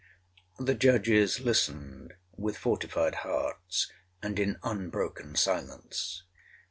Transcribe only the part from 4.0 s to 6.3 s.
and in unbroken silence.